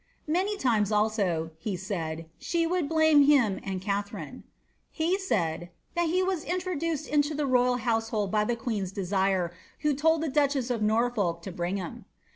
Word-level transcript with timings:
^ 0.01 0.03
Many 0.25 0.57
times 0.57 0.91
also," 0.91 1.51
he 1.59 1.77
said, 1.77 2.17
^^ 2.17 2.25
she 2.39 2.65
would 2.65 2.89
blame 2.89 3.21
him 3.21 3.59
and 3.63 3.83
Katharine.^* 3.83 4.41
He 4.89 5.19
said 5.19 5.61
^ 5.61 5.69
that 5.93 6.09
he 6.09 6.23
was 6.23 6.43
introduced 6.43 7.07
into 7.07 7.35
the 7.35 7.45
royal 7.45 7.77
household 7.77 8.31
by 8.31 8.43
the 8.45 8.55
quetn^' 8.55 8.91
desire, 8.91 9.53
who 9.81 9.93
told 9.93 10.23
the 10.23 10.27
duchess 10.29 10.71
of 10.71 10.81
Norfolk 10.81 11.43
to 11.43 11.51
bring 11.51 11.77
him."' 11.77 12.05